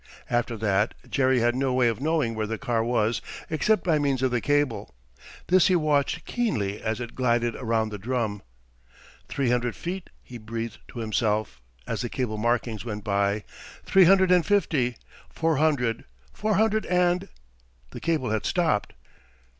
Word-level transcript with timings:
After 0.31 0.57
that 0.57 0.95
Jerry 1.07 1.41
had 1.41 1.53
no 1.53 1.73
way 1.75 1.87
of 1.87 2.01
knowing 2.01 2.33
where 2.33 2.47
the 2.47 2.57
car 2.57 2.83
was 2.83 3.21
except 3.51 3.83
by 3.83 3.99
means 3.99 4.23
of 4.23 4.31
the 4.31 4.41
cable. 4.41 4.95
This 5.45 5.67
he 5.67 5.75
watched 5.75 6.25
keenly 6.25 6.81
as 6.81 6.99
it 6.99 7.13
glided 7.13 7.55
around 7.55 7.89
the 7.89 7.99
drum. 7.99 8.41
"Three 9.29 9.51
hundred 9.51 9.75
feet," 9.75 10.09
he 10.23 10.39
breathed 10.39 10.79
to 10.87 11.01
himself, 11.01 11.61
as 11.85 12.01
the 12.01 12.09
cable 12.09 12.39
markings 12.39 12.83
went 12.83 13.03
by, 13.03 13.43
"three 13.85 14.05
hundred 14.05 14.31
and 14.31 14.43
fifty, 14.43 14.97
four 15.29 15.57
hundred; 15.57 16.05
four 16.33 16.55
hundred 16.55 16.87
and——" 16.87 17.29
The 17.91 17.99
cable 17.99 18.31
had 18.31 18.47
stopped. 18.47 18.93